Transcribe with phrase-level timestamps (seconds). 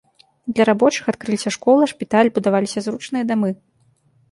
[0.53, 3.49] Для рабочых адкрыліся школа, шпіталь, будаваліся зручныя дамы.